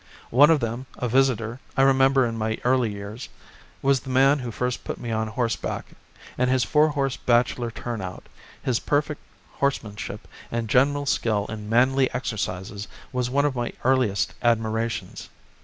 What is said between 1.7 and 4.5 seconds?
I remember in my early years, was the man who